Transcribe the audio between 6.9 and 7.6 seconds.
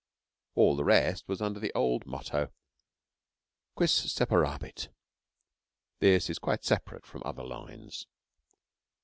from other